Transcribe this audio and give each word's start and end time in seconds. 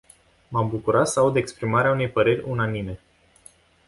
M-am 0.49 0.69
bucurat 0.69 1.07
să 1.07 1.19
aud 1.19 1.35
exprimarea 1.35 1.91
unei 1.91 2.09
păreri 2.09 2.43
unanime. 2.45 2.99